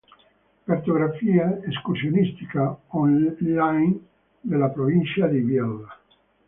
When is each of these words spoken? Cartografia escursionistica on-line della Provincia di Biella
Cartografia 0.65 1.59
escursionistica 1.67 2.71
on-line 2.91 3.99
della 4.41 4.69
Provincia 4.69 5.27
di 5.27 5.41
Biella 5.41 5.95